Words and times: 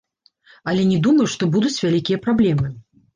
Але 0.71 0.85
не 0.91 0.95
думаю, 1.07 1.27
што 1.33 1.49
будуць 1.57 1.81
вялікія 1.83 2.17
праблемы. 2.25 2.71